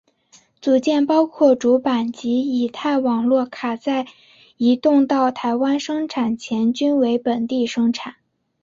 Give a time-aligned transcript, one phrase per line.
[0.59, 4.07] 组件包括主板及乙太网络卡在
[4.57, 8.15] 移到台湾生产前均为本地生产。